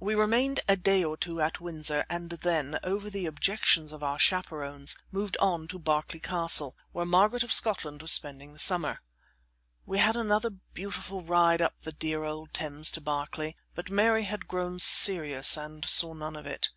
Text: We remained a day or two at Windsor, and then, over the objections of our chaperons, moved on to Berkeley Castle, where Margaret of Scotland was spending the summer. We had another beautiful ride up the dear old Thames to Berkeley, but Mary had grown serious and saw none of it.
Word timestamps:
We 0.00 0.16
remained 0.16 0.58
a 0.66 0.74
day 0.74 1.04
or 1.04 1.16
two 1.16 1.40
at 1.40 1.60
Windsor, 1.60 2.04
and 2.10 2.30
then, 2.30 2.80
over 2.82 3.08
the 3.08 3.26
objections 3.26 3.92
of 3.92 4.02
our 4.02 4.18
chaperons, 4.18 4.96
moved 5.12 5.36
on 5.38 5.68
to 5.68 5.78
Berkeley 5.78 6.18
Castle, 6.18 6.76
where 6.90 7.06
Margaret 7.06 7.44
of 7.44 7.52
Scotland 7.52 8.02
was 8.02 8.10
spending 8.10 8.52
the 8.54 8.58
summer. 8.58 8.98
We 9.86 9.98
had 10.00 10.16
another 10.16 10.50
beautiful 10.50 11.22
ride 11.22 11.62
up 11.62 11.78
the 11.78 11.92
dear 11.92 12.24
old 12.24 12.52
Thames 12.52 12.90
to 12.90 13.00
Berkeley, 13.00 13.56
but 13.72 13.88
Mary 13.88 14.24
had 14.24 14.48
grown 14.48 14.80
serious 14.80 15.56
and 15.56 15.88
saw 15.88 16.12
none 16.12 16.34
of 16.34 16.44
it. 16.44 16.70